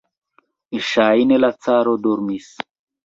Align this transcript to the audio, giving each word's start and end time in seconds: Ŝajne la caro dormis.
Ŝajne 0.87 1.39
la 1.43 1.53
caro 1.67 1.95
dormis. 2.07 2.49